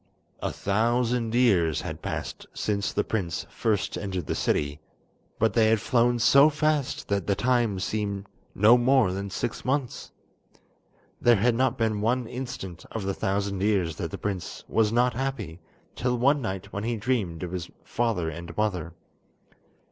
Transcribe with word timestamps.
A 0.41 0.51
thousand 0.51 1.35
years 1.35 1.81
had 1.81 2.01
passed 2.01 2.47
since 2.55 2.91
the 2.91 3.03
prince 3.03 3.45
first 3.51 3.99
entered 3.99 4.25
the 4.25 4.33
city, 4.33 4.79
but 5.37 5.53
they 5.53 5.69
had 5.69 5.79
flown 5.79 6.17
so 6.17 6.49
fast 6.49 7.07
that 7.09 7.27
the 7.27 7.35
time 7.35 7.79
seemed 7.79 8.25
no 8.55 8.79
more 8.79 9.11
than 9.11 9.29
six 9.29 9.63
months. 9.63 10.11
There 11.21 11.35
had 11.35 11.53
not 11.53 11.77
been 11.77 12.01
one 12.01 12.25
instant 12.27 12.83
of 12.91 13.03
the 13.03 13.13
thousand 13.13 13.61
years 13.61 13.97
that 13.97 14.09
the 14.09 14.17
prince 14.17 14.63
was 14.67 14.91
not 14.91 15.13
happy 15.13 15.59
till 15.95 16.17
one 16.17 16.41
night 16.41 16.73
when 16.73 16.83
he 16.83 16.97
dreamed 16.97 17.43
of 17.43 17.51
his 17.51 17.69
father 17.83 18.27
and 18.27 18.57
mother. 18.57 18.93